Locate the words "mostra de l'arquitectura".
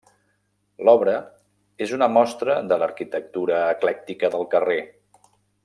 2.15-3.61